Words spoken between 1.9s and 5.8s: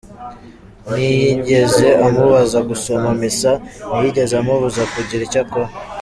amubuza gusoma Misa, ntiyigeze amubuza kugira icyo akora.